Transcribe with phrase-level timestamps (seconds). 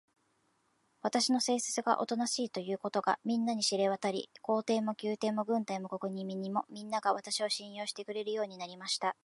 [1.03, 9.15] 私の性質がおとなしいということが、みんなに知れわたり、皇帝も宮廷も軍隊も国民も、みんなが、私を信用してくれるようになりました。